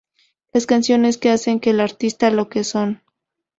Las 0.51 0.65
canciones 0.65 1.19
que 1.19 1.29
hacen 1.29 1.59
que 1.59 1.69
el 1.69 1.79
artista 1.79 2.31
lo 2.31 2.49
que 2.49 2.63
son. 2.63 3.03